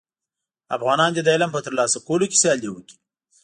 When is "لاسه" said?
1.79-1.97